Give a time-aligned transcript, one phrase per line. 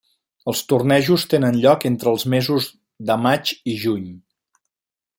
[0.51, 2.73] Els tornejos tenen lloc entre els mesos
[3.27, 4.13] maig i juny.